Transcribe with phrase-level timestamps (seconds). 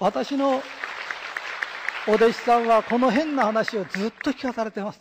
[0.00, 0.60] 私の
[2.08, 5.00] お弟子さんはこの変な話をずっと聞かされてます。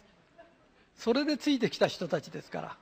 [0.96, 2.78] それでついてきた人たちですから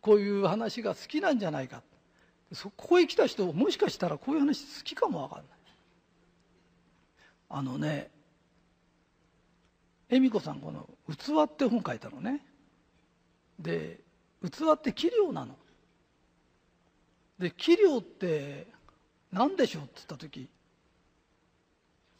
[0.00, 1.82] こういう話が好きなんじゃないか。
[2.52, 5.46] そこへ来た人もしかしたらこういう話好きかもわかんない。
[7.50, 8.10] あのね
[10.10, 12.44] 恵美子さんこの「器」って本書いたのね。
[13.58, 14.00] で
[14.44, 15.56] 器って器量なの。
[17.38, 18.66] で器量って
[19.30, 20.48] 何でしょうって言った時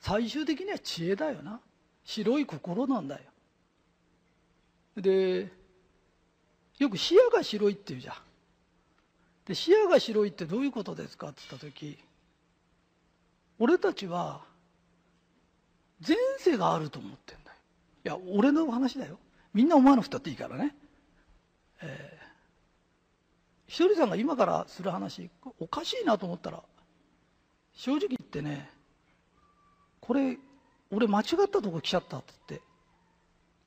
[0.02, 1.60] 最終的には知恵だよな。
[2.04, 3.22] 白い心なんだよ。
[4.96, 5.50] で
[6.78, 8.16] よく視野が白いって言うじゃん。
[9.46, 11.98] で視野が白いってどういうことですかって言った時
[13.60, 14.42] 俺たちは
[16.06, 17.56] 前世があると思ってんだよ。
[18.04, 19.20] いや俺の話だよ。
[19.54, 20.74] みんな思わなくたっていいからね。
[21.80, 26.60] えー、ひとりさんが今からする話おかしいなと思ったら
[27.72, 28.81] 正直言ってね
[30.02, 30.36] これ
[30.90, 32.66] 俺間違ったとこ来ちゃったって言って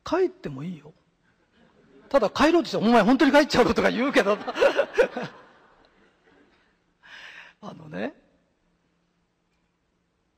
[0.04, 0.94] 帰ってもいいよ。
[2.10, 4.38] ただ帰ろうとしてお前本当に帰っちゃうとか言うけど。
[7.62, 8.14] あのね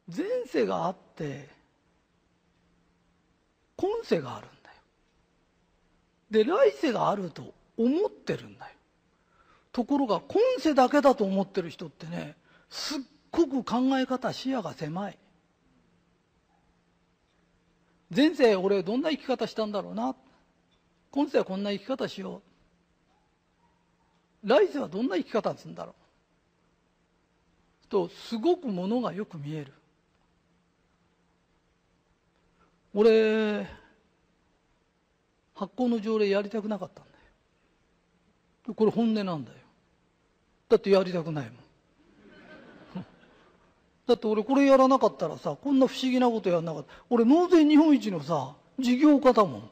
[0.08, 1.50] 前世があって
[3.76, 4.76] 今世があるんだよ。
[6.32, 8.72] で来世があると思ってるんだよ。
[9.74, 12.38] ところが今世だけだと思ってる人ってね
[12.70, 13.00] すっ
[13.32, 15.18] ごく考え方視野が狭い。
[18.14, 20.16] 前世俺どんな生き方したんだろうな。
[21.12, 22.42] 今世はこんな生き方しよ
[24.44, 24.48] う。
[24.48, 25.94] 来世はどんな生き方するんだろう。
[27.90, 29.74] とすごくものがよく見える。
[32.94, 33.68] 俺
[35.56, 37.12] 発行の条例やりたくなかったんだ
[38.68, 38.74] よ。
[38.74, 39.58] これ本音なんだよ。
[40.70, 41.67] だってやりたくないもん。
[44.08, 46.90] だって俺これやらなかったらさこんな不思議なことやらなかった。
[47.10, 49.70] 俺納税日本一のさ事業家だもん。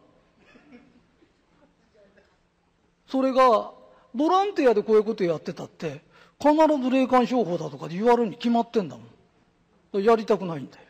[3.07, 3.71] それが
[4.13, 6.01] ボランティアでこういうことやってたって
[6.39, 9.03] 必ず霊感商法だとかで言われるに決まってんだも
[9.99, 10.03] ん。
[10.03, 10.83] やりたくないんだよ。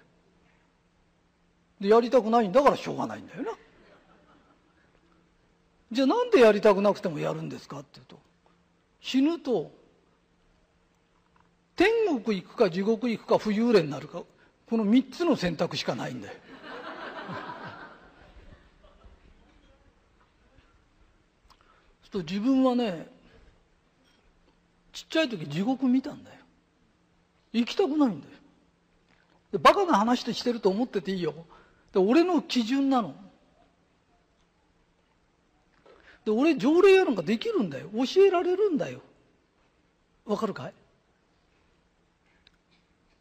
[1.79, 3.51] でやりたくないんだからしょうがないんだよな。
[5.91, 8.17] じゃあなんでやりたくなくてもやるんですかっていうと
[9.01, 9.71] 死ぬと
[11.75, 14.23] 天国行くか地獄行くか浮遊霊になるか
[14.69, 16.33] この3つの選択しかないんだよ。
[22.11, 23.07] と自分はね
[24.93, 26.37] ちっちゃい時地獄見たんだよ。
[27.51, 28.33] 行きたくないんだよ。
[29.51, 31.33] でバカな話でしてると思ってていいよ。
[31.91, 33.13] で俺の基準なの。
[36.23, 37.89] で俺条例やなんかできるんだよ。
[37.93, 39.01] 教えられるんだよ。
[40.25, 40.73] わかるかい？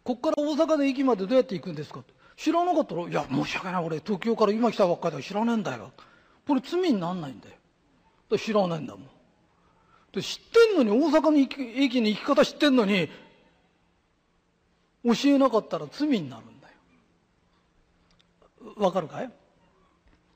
[0.05, 2.05] こっから大阪の駅までどうやって行くんですか？
[2.37, 5.93] 知らなかったら「いや申し訳ない俺東京から今来たばっかりだ知らねえんだよ」
[6.47, 7.57] これ罪になんないんだよ。
[8.39, 9.09] 知らないんだもん。
[10.13, 13.09] で知ってんのに大阪の駅に行き方知ってんのに
[15.05, 16.75] 教えなかったら罪になるんだよ。
[18.77, 19.25] わかるかい？
[19.25, 19.35] だか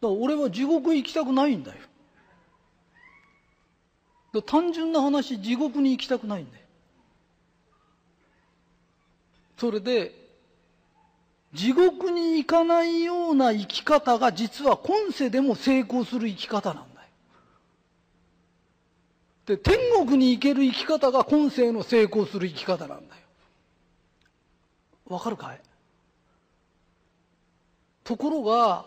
[0.01, 1.73] ら俺は地獄行きたくないんだ
[4.33, 4.43] よ。
[4.43, 6.65] 単純な話地獄に行きたくないんだよ。
[9.59, 10.15] それで
[11.53, 17.09] 地獄に行かないような生き方が実は今世でも成功する生き方なんだよ。
[19.47, 19.77] で天
[20.07, 23.23] 国に行ける生き方が今世の成功する生き方なんだよ。
[25.07, 25.61] わかるかい？
[28.05, 28.85] ところが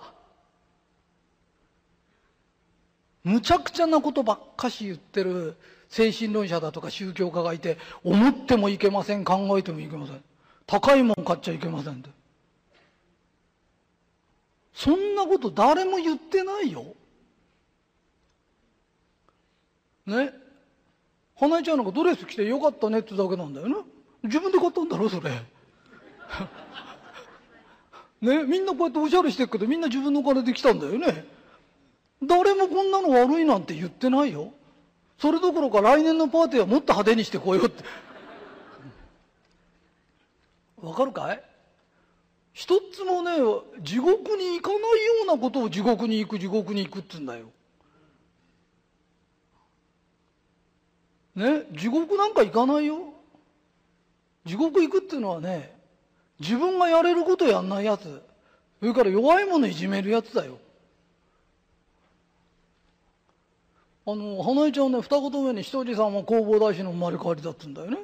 [3.23, 5.55] むちゃくちゃなことばっかし言ってる
[5.89, 10.23] 精神論者だとか宗教家がいて思ってもいけません考えてもいけません。
[10.71, 12.09] 高いもん買っちゃいけませんって。
[14.73, 16.95] そんなこと誰も言ってないよ。
[20.05, 20.31] ね？
[21.35, 23.79] 花江ちゃんなんかドレス着てよかったねってだけなんだよな
[24.23, 25.31] 自分で買ったんだろそれ。
[28.22, 28.43] ね？
[28.46, 31.25] みんなこうやっておしゃれしてるけどみんな自分のお金で来たんだよね。
[32.23, 34.53] 誰もこんなの悪いなんて言ってないよ。
[35.17, 37.84] それどころか来年のパーティーはもっと派手にしてこようって。
[40.81, 41.43] わかるかい？
[42.53, 43.31] 一つもね
[43.81, 47.45] 地獄に行かないようなことを地獄に行く地獄に行くっつうんだよ。
[51.35, 51.63] ね？
[51.72, 53.13] 地獄なんか行かないよ。
[54.45, 55.73] 地獄行くっていうのはね
[56.39, 58.22] 自分がやれることやんないやつ。
[58.79, 60.57] それから弱いものいじめるやつだよ。
[64.05, 67.99] あの花江ちゃんね二言目にひとりさんは弘法大師の生まれ変わりだっつうんだよね。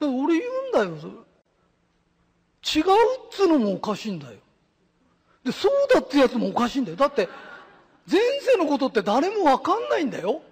[0.00, 1.26] 俺言うんだよ
[2.66, 2.86] 違うっ
[3.30, 4.38] つうのもおかしいんだよ。
[5.44, 6.96] で、そうだってやつもおかしいんだよ。
[6.96, 7.28] だって、
[8.10, 10.42] 前世のことって誰もわかんないんだよ。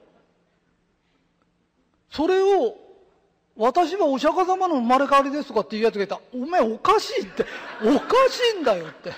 [2.10, 2.76] それを、
[3.56, 7.44] 私はお釈迦様の生まれ変わりですとかっていうやつがいたら、お前おかしいって、
[7.82, 9.12] おかしいんだよって。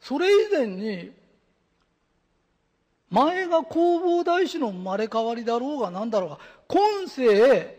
[0.00, 1.12] それ以前に、
[3.10, 7.76] 前が弘法大師の生まれ変わりだろうが何だろうが、今世、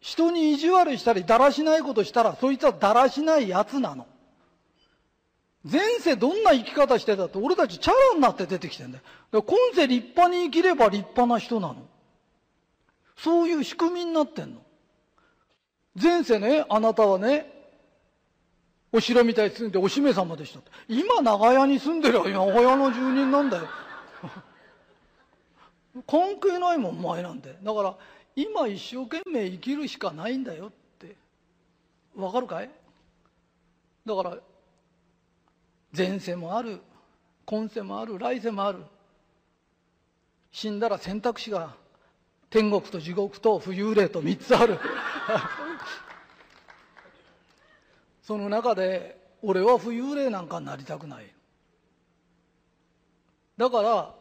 [0.00, 4.06] 人に意地悪したりだらしないことしたら、そいつはだらしない奴なの。
[5.64, 8.98] 前世どんな生き方してたって俺たちチャラになって出てきてんだ
[9.32, 9.42] よ。
[9.42, 11.76] 今世立派に生きれば立派な人なの。
[13.16, 14.60] そういう仕組みになってんの。
[16.00, 17.50] 前世ね、あなたはね、
[18.92, 23.68] お城みたいに住んでお姫様でした今長屋に住んでるよ長屋の住人なんだよ。
[26.06, 27.56] 関係ないもん、前なんて。
[27.62, 27.96] だから、
[28.34, 31.14] 今一生懸命生きるしかないんだよって。
[32.16, 32.70] わかるかい？
[34.04, 34.38] だから、
[35.96, 36.80] 前世もある、
[37.46, 38.80] 今世もある、来世もある。
[40.50, 41.74] 死んだら選択肢が
[42.50, 44.78] 天国と地獄と浮遊霊と三つある。
[48.22, 51.32] その中で俺は浮遊霊なんかになりたくない。
[53.56, 54.14] だから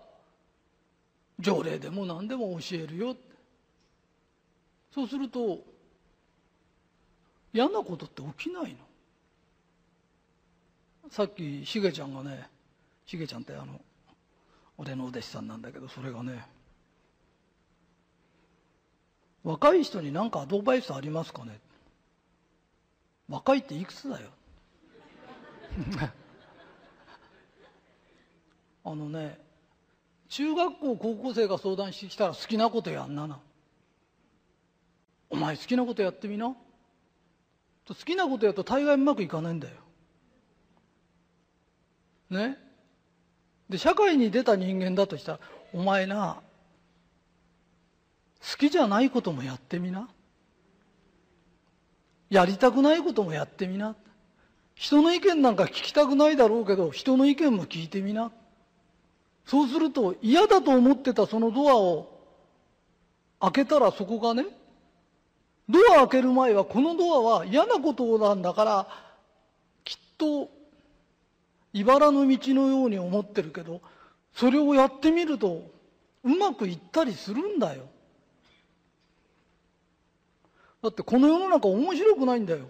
[1.40, 3.16] 条例でも何でも教えるよ。
[4.92, 5.64] そうすると
[7.54, 8.78] 嫌なことって起きないの。
[11.10, 12.48] さっきしげちゃんがね
[13.06, 13.80] しげちゃんってあの
[14.78, 16.46] 俺のお弟子さんなんだけどそれがね
[19.44, 21.60] 若い人に何かアドバイスありますかね。
[23.28, 24.30] 若いっていくつだよ。
[28.86, 29.40] あのね
[30.34, 33.38] 中学校高校生が相談してきたら好きなことやんなな。
[35.30, 36.56] お前好きなことやってみな。
[37.88, 39.76] 好きなことやると大概うまくいかないんだよ。
[42.32, 42.58] ね？
[43.70, 45.40] で社会に出た人間だとしたら
[45.72, 46.42] お前な
[48.42, 50.10] 好きじゃないこともやってみな。
[52.32, 53.96] やりたくないこともやってみな。
[54.74, 58.32] 人の意見なんか聞きたくないだろうけど人の意見も聞いてみな。
[59.46, 62.10] そうすると嫌だと思ってたそのドアを
[63.40, 64.46] 開けたらそこがね、
[65.68, 68.88] ドア開ける前はこのドアは嫌なことなんだから、
[69.84, 70.50] きっと
[71.74, 73.82] 茨の道のように思ってるけど、
[74.34, 75.70] それをやってみると
[76.24, 77.84] うまくいったりするんだよ。
[80.82, 82.66] だってこの世の中面白くないんだよ。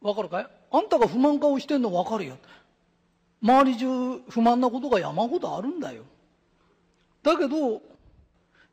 [0.00, 0.46] わかるかい？
[0.70, 2.36] あんたが不満顔してんのわかるよ。
[3.42, 6.04] 周り中不満なことが山ほどあるんだよ。
[7.22, 7.82] だけど、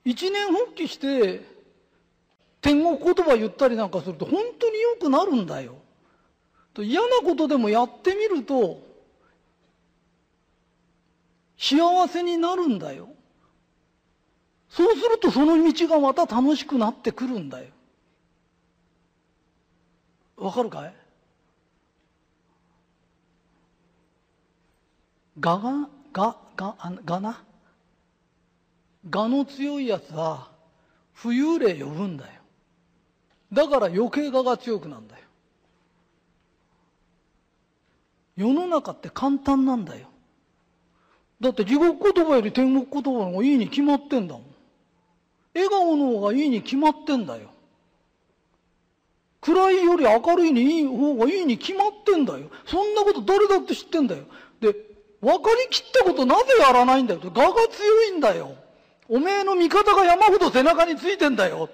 [0.03, 1.41] 一年発起して、
[2.61, 5.75] 天国言葉言ったりなんかすると本当に良くなるんだよ。
[6.77, 8.79] 嫌なことでもやってみると、
[11.57, 13.09] 幸せになるんだよ。
[14.69, 17.67] そうするとその道がまた楽しくなってくるんだよ。
[20.37, 21.00] わかるかい？
[25.39, 26.75] がが、が、が、
[27.06, 27.44] がな。
[29.10, 30.51] がの強いやつは、
[31.16, 32.31] 浮遊霊呼ぶんだよ。
[33.54, 35.21] だから余計我が強くなんだよ。
[38.38, 40.07] 世の中って簡単なんだよ。
[41.40, 44.45] だって地獄言葉より天国言葉の方がいいに決まってんだもん。
[45.54, 47.50] 笑顔の方がいいに決まってんだよ。
[49.42, 52.52] 暗いより明るいにいい方がいいに決まってんだよ。
[52.66, 54.23] そんなこと誰だって知ってんだよ。
[54.59, 54.91] で、
[55.21, 57.19] 分かりきったことなぜやらないんだよ。
[57.23, 58.56] 我が強いんだよ。
[59.07, 61.69] おめえの味方が山ほど背中についてんだよ。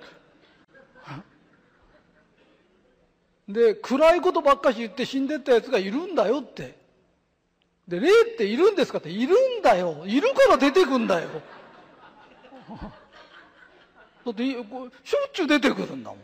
[3.48, 6.77] で、暗いことばっかし言って死んでったやつがいるんだよって。
[7.88, 10.04] で、霊っているんですかっているんだよ。
[10.06, 11.30] いるから出てくんだよ。
[14.25, 16.18] だってしょっちゅう出てくるんだも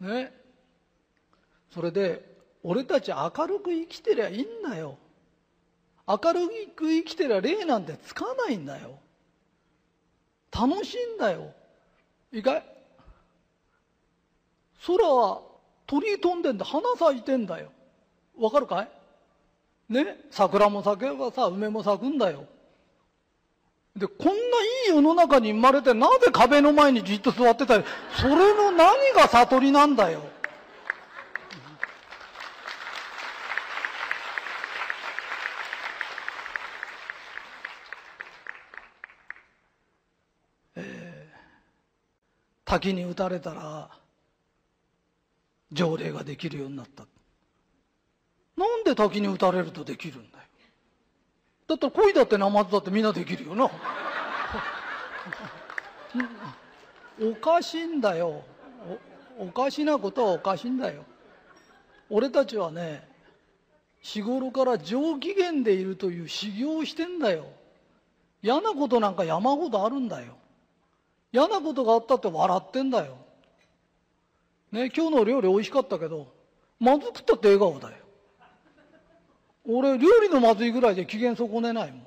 [0.00, 0.08] ん。
[0.08, 0.32] ね。
[1.72, 4.96] それで、俺たち明るく生きてりゃいいんだよ。
[6.06, 6.40] 明る
[6.74, 8.98] く生きてりゃ霊なんてつかないんだよ。
[10.50, 11.52] 楽しいんだよ。
[12.32, 12.64] いいかい？
[14.86, 15.42] 空は
[15.86, 16.64] 鳥飛んでんだ。
[16.64, 17.70] 花咲いてんだよ。
[18.38, 18.88] わかるかい？
[19.92, 20.16] ね？
[20.30, 22.44] 桜も咲けばさ、梅も咲くんだよ。
[23.96, 24.36] で、こんない
[24.86, 27.84] い世の中に生まれて、なぜ壁の前にじっと座ってたり、
[28.16, 30.22] それの何が悟りなんだよ。
[42.68, 43.88] 滝に打たれたら
[45.72, 47.06] 条例ができるようになった。
[48.58, 50.44] なんで滝に打たれるとできるんだよ。
[51.66, 53.70] だったら恋だってナマズだってみんなできるよな。
[57.22, 58.42] おかしいんだよ。
[59.38, 61.04] おおかしなことはおかしいんだよ。
[62.10, 63.08] 俺たちはね
[64.00, 67.46] 日頃から上機嫌でいるという修行をしてんだよ。
[68.42, 70.36] 嫌なことなんか山ほどあるんだよ。
[71.32, 73.16] 嫌なことがあったって笑ってんだよ。
[74.72, 76.32] ね今日の料理美味しかったけど
[76.78, 77.96] まずくったって笑顔だよ。
[79.64, 82.06] 俺料理のまずいぐらいで機嫌損ねないもん。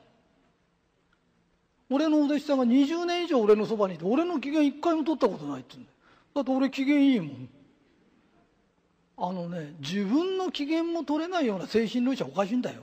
[1.92, 5.96] 俺のお弟子さんが20年以上俺のそばにいて俺の機嫌一回も取ったことないって言うんだよ。
[6.36, 7.50] だって俺機嫌いいもん。
[9.18, 12.82] あのね自分の機嫌も取れないような精神論者おかしいんだよ。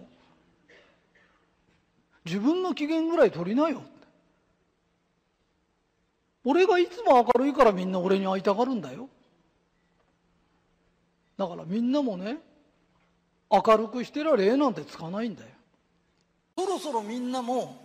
[2.25, 3.83] 自分の機嫌ぐらい取りなよ。
[6.49, 9.11] 俺がいつも明るいからみんな俺に会いたがるんだよ。
[11.37, 12.38] だからみんなもね
[13.50, 15.50] 明るくしてりゃ礼なんてつかないんだよ。
[16.57, 17.76] そろそろみんなも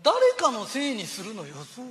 [0.00, 1.86] 誰かのせいにするのよそう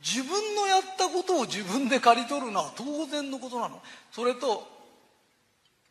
[0.00, 3.82] 自分のやったことを自分で刈り取るのは当然のことなの。
[4.12, 4.68] それと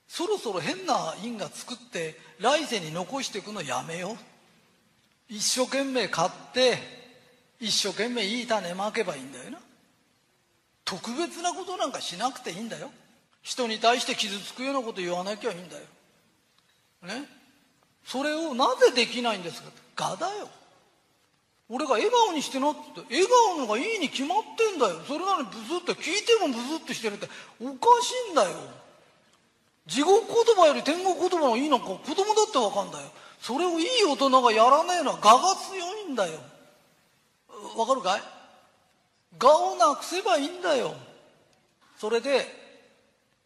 [0.07, 4.15] そろそろ変な因果作って来世に残していくのやめよう。
[5.27, 7.00] 一生懸命買って
[7.61, 9.59] 一生懸命いい種まけばいいんだよな。
[10.83, 12.91] 特別なことなんかしなくていいんだよ。
[13.43, 15.83] 人に対して傷つくようなこと言わなきゃいいんだよ。
[17.03, 17.27] ね？
[18.03, 19.61] それをなぜできないんです
[19.95, 20.17] か？
[20.17, 20.49] がだよ。
[21.69, 23.25] 俺が笑顔にしてなって笑
[23.55, 24.99] 顔のがいいに決まってんだよ。
[25.07, 27.27] それなのにブスって聞いてもブスってしてるって
[27.61, 28.49] おかしいんだよ。
[29.85, 33.07] 地獄言葉より天国言葉のいいなんか子供だってわかんだよ。
[33.39, 36.39] それをいい大人がやらねえのは我が強いんだよ。
[37.77, 38.21] わかるかい？
[39.41, 40.93] 我をなくせばいいんだよ。
[41.97, 42.45] それで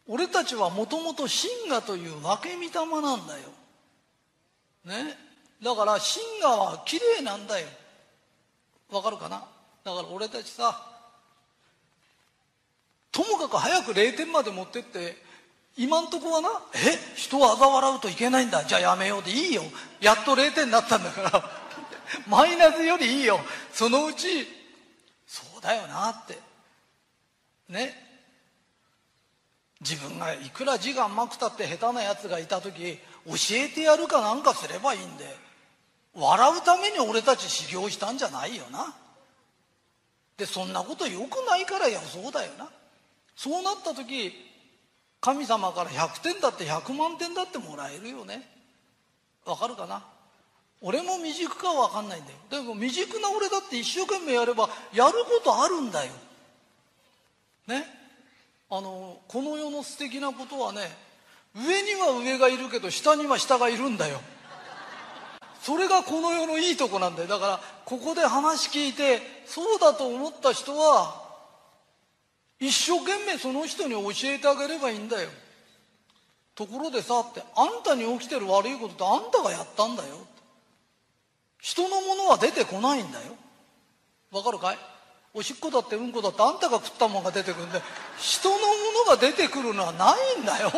[0.08, 3.48] 俺たちはもともと真我という分け御霊なんだよ。
[4.84, 5.16] ね？
[5.62, 7.66] だから真我は綺麗なんだよ。
[8.90, 9.44] わかるかな？
[9.84, 10.80] だから俺たちさ
[13.12, 15.16] ともかく早く0点まで持ってって
[15.76, 16.98] 今んとこはなえ？
[17.16, 18.64] 人を嘲笑うといけないんだ。
[18.64, 19.62] じゃあやめようでいいよ。
[20.00, 21.65] やっと0点になったんだから。
[22.26, 23.40] マイナスよりいいよ。
[23.72, 24.46] そのうち
[25.26, 26.38] そうだよなって。
[27.68, 28.04] ね。
[29.80, 35.36] 自分がいくら字が甘くたって下手なやつがいた時教えてやるかなんかすればいいんで
[36.14, 38.94] 笑うために俺たち修行したんじゃないよな。
[40.38, 42.70] でそんなことよくないからやそうだよな。
[43.36, 44.32] そうなった時
[45.20, 48.48] 神様から100点だって100万点だってもらえるよね。
[49.44, 50.15] わかるかな？
[50.82, 52.36] 俺も未熟かは分かんないんだよ。
[52.50, 56.12] でも未熟な俺だって一生懸命やればやることあるんだよ。
[57.66, 57.84] ね？
[58.68, 60.80] あのこの世の素敵なことはね
[61.54, 64.20] 上には上がいるけど下には下がいるんだよ。
[65.62, 67.28] それがこの世のいいとこなんだよ。
[67.28, 71.24] だからここで話聞いてそうだと思った人は
[72.60, 75.28] 一生懸命その人に教えてあげればいいんだよ。
[76.54, 80.18] ところでさってあんたに起きてる悪いことってあんたがやったんだよ。
[81.66, 83.34] 人のものは出てこないんだよ。
[84.30, 84.78] わかるかい？
[85.34, 87.82] おしっこだってうんこだってあんたが食ったもんが出てくるんで
[88.18, 88.60] 人のも
[89.04, 90.70] のが出てくるのはないんだよ。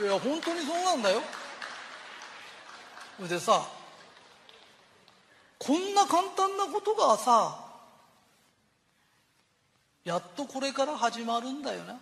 [0.00, 1.20] いや本当にそうなんだよ。
[3.16, 3.66] それでさ
[5.58, 7.58] こんな簡単なことがさ
[10.04, 11.98] やっとこれから始まるんだよな。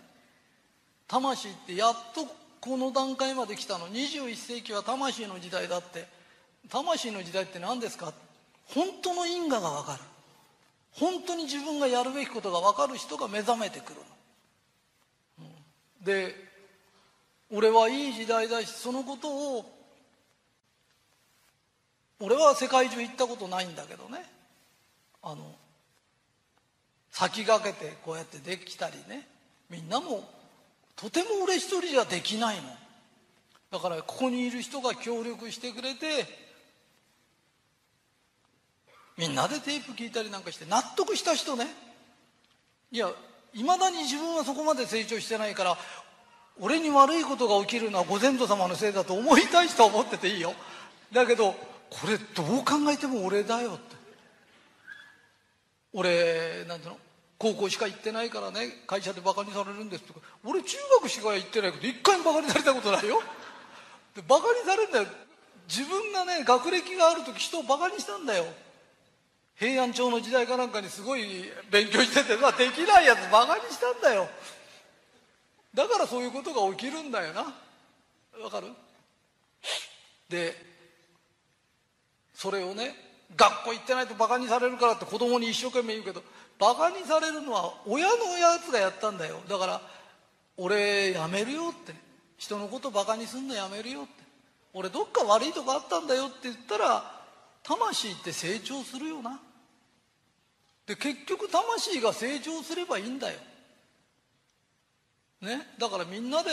[1.07, 2.27] 魂ってやっと
[2.61, 3.87] この段階まで来たの。
[3.87, 6.13] 21世紀は魂の時代だって。
[6.69, 8.13] 魂の時代って何ですか？
[8.67, 9.99] 本当の因果が分かる。
[10.93, 13.99] 本当に自分がやるべきことが分かる人が目覚めてくる
[15.39, 15.47] の、
[16.03, 16.33] で
[17.51, 19.71] 俺はいい時代だしそのことを
[22.21, 24.23] 俺は世界中行ったことないんだけどね。
[25.21, 25.53] あの
[27.11, 29.27] 先駆けてこうやってできたりね。
[29.69, 30.23] みんなも
[30.95, 32.63] とても俺一人じゃできないの。
[33.71, 36.44] だからここにいる人が協力してくれて
[39.17, 41.67] みんなでテープ聞いたりなんかして納得した人ね。
[42.91, 43.09] いや
[43.53, 45.77] いまだに自分はそこまで成長してないから
[46.59, 50.53] 俺に悪いことが起きるのはご先祖様のせいだと思いたい人は思ってていいよ。
[51.13, 51.53] だけど
[51.89, 53.95] これどう考えても俺だよって。
[55.93, 56.97] 俺なんていうの？
[57.37, 60.19] 高校しか行ってないからね会社でバカにされるんですとか。
[60.43, 63.21] 俺中学しか行ってないけど一回もバカにされたことないよ。
[64.15, 65.05] でバカにされるんだよ。
[65.67, 68.45] 自分がね学歴がある時人をバカにしたんだよ。
[69.57, 71.23] 平安朝の時代かなんかにすごい
[71.71, 74.27] 勉強してて、まあ、できないやつバカにしたんだよ。
[75.73, 77.41] だからそういうことが起きるんだよな。
[78.43, 78.67] わかる？
[80.29, 80.55] で
[82.33, 82.95] それをね
[83.35, 86.21] 学校行ってないとバカにされるからって子供に一生懸命言うけど
[86.59, 89.39] バカにされるのは親のやつがやったんだよ。
[89.49, 89.81] だから
[90.57, 91.93] 俺やめるよって。
[92.37, 94.09] 人のことバカにすんのやめるよって。
[94.73, 97.21] 俺どっか悪いとこあったんだよって言ったら
[97.63, 99.39] 魂って成長するよな。
[100.85, 103.39] で結局魂が成長すればいいんだよ。
[105.41, 105.67] ね？
[105.79, 106.49] だからみんなで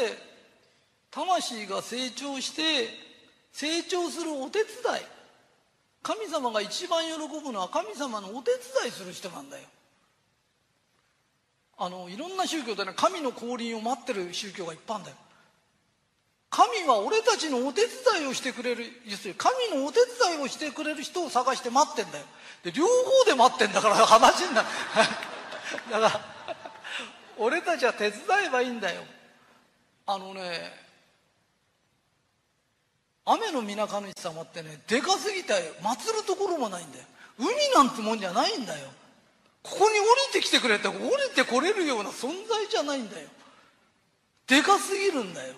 [1.10, 2.88] 魂が成長して
[3.52, 4.70] 成長するお手伝い。
[6.02, 9.64] 神様が一番喜ぶのは神様のお手伝いする人なんだよ。
[11.78, 15.16] あのいろんな宗教でね神の降臨を待ってる宗教がいっぱいあるんだよ。
[16.82, 19.98] 神は俺たちのお手伝いをしてくれる要するに神のお手
[20.28, 22.24] 伝いをしてくれる人を探して待ってんだよ。
[22.64, 24.68] で両方で待ってんだから話になる。
[25.90, 26.20] だから
[27.38, 29.04] 俺たちは手伝えばいいんだよ。
[30.06, 30.82] あのね
[33.24, 37.04] 雨の皆神主様ってねでかすぎて祀るところもないんだよ。
[37.38, 38.88] 海なんてもんじゃないんだよ。
[39.62, 41.00] ここに降りてきてくれって降り
[41.34, 43.28] てこれるような存在じゃないんだよ。
[44.48, 45.54] でかすぎるんだよ。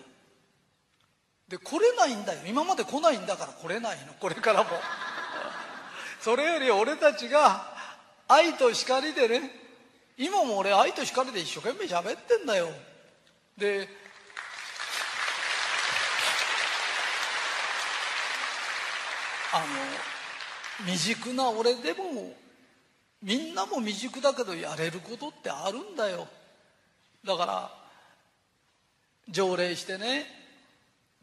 [1.54, 2.40] で来れないんだよ。
[2.46, 4.12] 今まで来ないんだから来れないの。
[4.14, 4.70] これからも。
[6.20, 7.72] それより俺たちが
[8.26, 9.50] 愛と光でね。
[10.16, 12.72] 今も俺愛と光で一生懸命喋ってんだよ。
[13.56, 13.88] で
[19.52, 22.34] あの未熟な俺でも
[23.22, 26.26] みんなも未熟だけどやれることってあるんだよ。
[27.24, 27.72] だから
[29.28, 30.43] 条例してね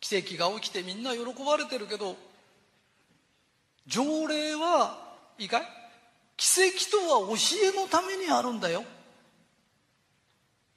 [0.02, 2.18] 奇跡が起きてみんな喜ばれてるけど
[3.88, 4.98] 条例は
[5.38, 5.62] いいかい？
[6.36, 7.36] 奇跡とは教
[7.74, 8.84] えのためにあるんだよ。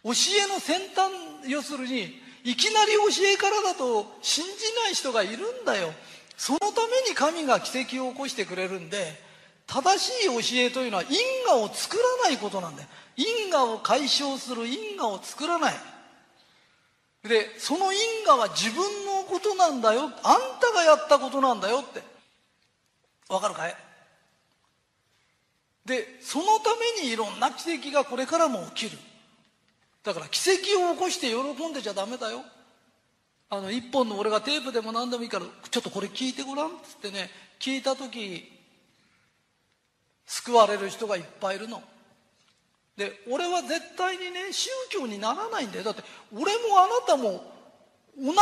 [0.04, 0.12] 教え
[0.52, 1.10] の先端
[1.48, 4.50] 要するにいきなり教えからだと信じ
[4.84, 5.90] ない人がいるんだよ。
[6.37, 9.18] そのために神が奇跡を起こしてくれるんで
[9.66, 11.10] 正しい教えというのは因
[11.46, 12.88] 果を作らないことなんだよ。
[13.16, 15.74] 因果を解消する因果を作らない。
[17.22, 20.02] でその因果は自分ことなんだよ。
[20.02, 22.02] あんたがやったことなんだよって。
[23.28, 23.76] わかるかい？
[25.87, 28.98] でそのためにいろんな奇跡がこれからも起きる。
[30.02, 32.42] だから奇跡を起こして喜んでちゃダメだよ。
[33.50, 38.50] あの一本の俺がテープでも何でもいいからちょっとこれ聞いてごらんっつってね聞いた時
[40.26, 41.82] 救われる人がいっぱいいるの。
[42.96, 45.84] で俺は絶対にね宗教にならないんだよ。
[45.84, 47.53] だって俺もあなたも
[48.16, 48.33] 同じ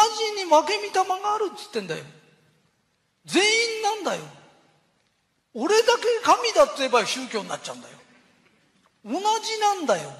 [0.45, 2.05] に負け御霊があるっつってんだよ。
[3.25, 4.23] 全員なんだよ。
[5.55, 7.95] 俺だけ神だって言えば宗教になっちゃうんだよ。
[9.05, 10.13] 同じなんだよ。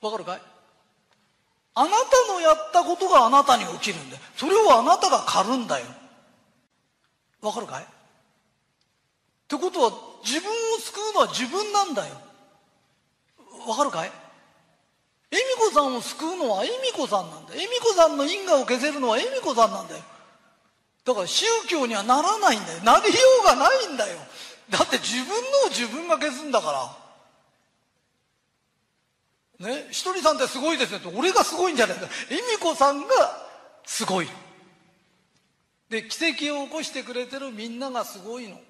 [0.00, 0.42] わかるかい？
[1.74, 4.22] あなたのやったことがあなたに起きるんだよ。
[4.36, 5.86] それをあなたが狩るんだよ。
[7.40, 7.84] わかるかい？
[7.84, 7.86] っ
[9.48, 9.92] てことは
[10.24, 12.14] 自分を救うのは自分なんだよ。
[13.66, 14.10] わかるかい？
[15.30, 20.02] 恵美子さんを救うのは恵美子さんなんだ恵美子さんの因果を消せるのは恵美子さんなんだよ。
[21.04, 22.80] だから宗教にはならないんだよ。
[22.82, 24.18] なりようがないんだよ。
[24.68, 25.34] だって自分の
[25.66, 26.96] を自分が消すんだか
[29.60, 29.66] ら。
[29.66, 29.86] ね？
[29.90, 31.08] ひとりさんってすごいですねって。
[31.16, 33.14] 俺がすごいんじゃないか恵美子さんが
[33.84, 34.28] すごい
[35.88, 38.60] で奇跡を起こしてくれてるみんながすごいの。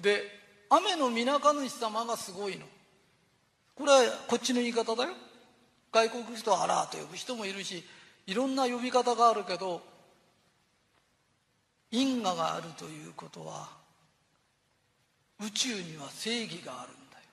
[0.00, 0.22] で
[0.70, 2.66] 雨の皆神主様がすごいの。
[3.76, 5.10] これはこっちの言い方だよ。
[5.92, 7.82] 外国人はアラーと呼ぶ人もいるし
[8.26, 9.82] いろんな呼び方があるけど
[11.90, 13.68] 因果があるということは
[15.40, 17.24] 宇宙には正義があるんだよ。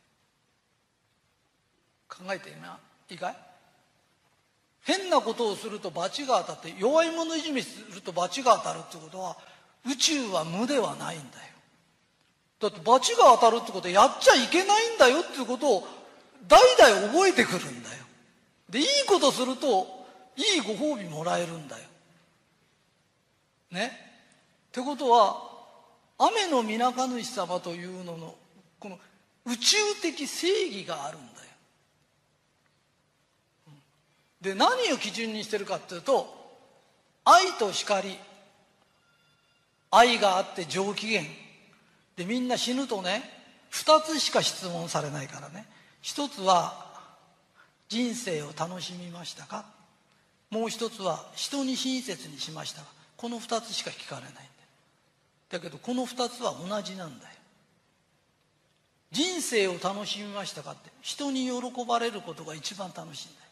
[2.08, 2.78] 考えてみな？
[3.10, 3.36] いいかい
[4.84, 9.36] 変なことをすると罰が当たって弱い者いじめすると罰が当たるってことは
[9.86, 11.30] 宇宙は無ではないんだよ。
[12.62, 15.88] だって罰が当たるってことはやっちゃいけないんだよっていうことを
[16.48, 18.05] 代々覚えてくるんだよ。
[18.70, 21.84] でいいことするといいご褒美もらえるんだよ。
[23.72, 23.92] ね？
[24.70, 25.42] ってことは
[26.18, 28.36] 雨の皆神主様というのの
[28.80, 29.00] この
[29.46, 31.48] 宇宙的正義があるんだよ。
[34.42, 36.28] で何を基準にしてるかっていうと
[37.24, 38.18] 愛と光。
[39.92, 41.22] 愛があって上機嫌。
[42.18, 43.24] でみんな死ぬとね
[43.72, 45.66] 2つしか質問されないからね。
[46.02, 46.85] 一つは
[47.88, 49.66] 人生を楽しみましたか？
[50.50, 52.82] もう一つは人に親切にしました。
[52.82, 54.42] かこの二つしか聞かれないんだ
[55.50, 57.32] だけどこの二つは同じなんだよ。
[59.12, 63.46] 人生を楽しみましたかって人に喜ばれることが一番楽しいんだよ。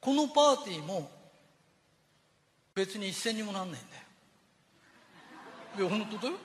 [0.00, 1.10] このパーティーも
[2.74, 3.82] 別に一銭にもなんないん
[5.76, 5.90] だよ。
[5.90, 6.38] いや本当だよ。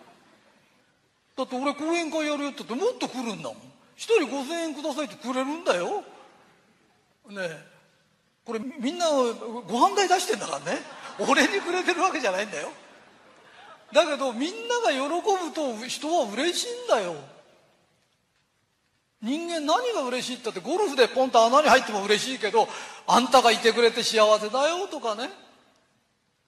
[1.37, 3.57] だって俺講演会やるよって言ってもっと来るんだもん。
[3.95, 6.03] 一人5000円くださいってくれるんだよ。
[7.29, 7.65] ねえ。
[8.45, 10.79] これみんなご飯代出してんだからね。
[11.19, 12.69] 俺にくれてるわけじゃないんだよ。
[13.93, 17.15] だけどみんなが喜ぶと人は嬉しいんだよ。
[19.21, 22.67] 人間何が嬉しいったってゴルフでポンと穴に入っても嬉しいけど
[23.07, 25.29] あんたがいてくれて幸せだよとかね。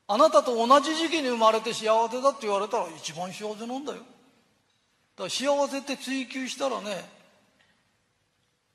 [0.10, 4.00] あなたと同じ時期に生まれて幸せだって言われたら一番幸せなんだよ。
[4.00, 7.17] だから幸せって追求したらね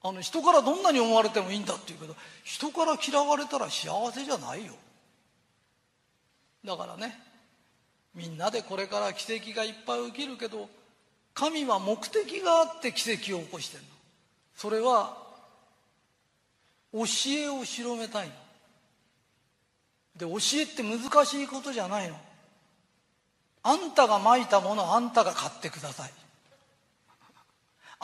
[0.04, 4.72] あの人からどんなに思われてもいいんだって言うけど人から嫌われたら幸せじゃないよ。
[6.64, 7.18] だからね
[8.14, 10.68] みんなでこれから奇跡がいっぱい起きるけど
[11.34, 13.88] 神は目的があって奇跡を起こしてるの。
[14.56, 15.16] それは
[16.92, 18.34] 教えを広めたいの。
[20.16, 22.16] で教えって難しいことじゃないの。
[23.62, 26.10] あんたがまいたものあんたが買ってください。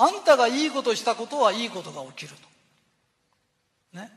[0.01, 2.37] あんたがいいことしたことはいいことが起きる
[3.93, 3.99] と。
[3.99, 4.13] ね。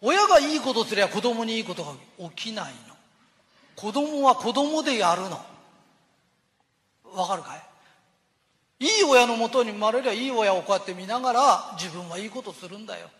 [0.00, 1.92] 親がいいことすりゃ子供にいいことが
[2.30, 2.96] 起きないの。
[3.76, 5.38] 子供は子供でやるの。
[7.14, 7.56] わかるか
[8.78, 8.86] い？
[8.86, 13.10] いい親のもとに生まれりゃいい親をこうやって見ながら自分はいいことするんだよ。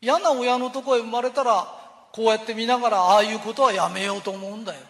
[0.00, 1.66] 嫌な親のとこへ生まれたら
[2.12, 4.80] こうやって見ながらああいうことはやめようと思うんだよ。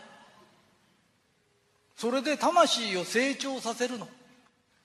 [1.97, 4.07] それで魂を成長させるの。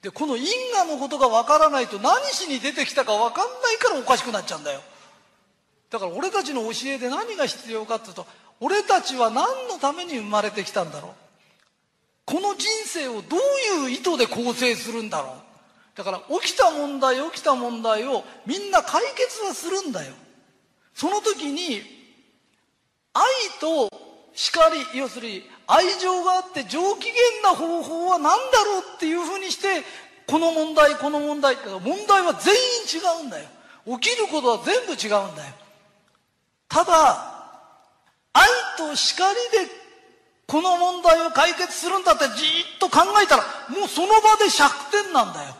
[0.02, 4.80] でこの因果のことがわからないと何しに出てきたかわかんないからおかしくなっちゃうんだよ。
[5.90, 8.26] だから俺たちの教えで何が必要かっていうと
[8.60, 11.12] 俺たちは何のために生まれてきたんだろう。
[12.24, 15.50] この人生をどういう意図で構成するんだろう。
[15.96, 20.14] だから起きた問題起きた問題をみんな解決はするんだよ。
[20.94, 21.82] その時に
[23.12, 23.22] 愛
[23.60, 23.90] と
[24.34, 29.84] 叱り要するに愛情があって上機嫌な方法は何だろうっていうふうにして
[30.26, 33.48] この問題この問題って問題は全員違うんだよ。
[33.98, 35.54] 起きることは全部違うんだよ。
[36.68, 37.30] ただ
[38.32, 38.46] 愛
[38.78, 39.34] と叱り
[39.66, 39.72] で
[40.46, 42.44] この問題を解決するんだってじ
[42.76, 45.54] っと考えたらもうその場で100点なんだよ。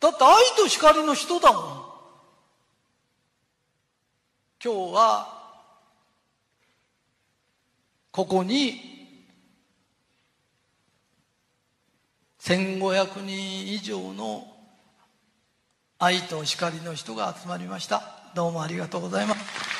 [0.00, 1.62] だって愛と叱りの人だもん。
[4.62, 5.37] 今日は
[8.10, 8.80] ここに
[12.40, 14.46] 1500人以上の
[15.98, 18.02] 愛と光の人が集まりました。
[18.34, 19.77] どうもありがとうございます。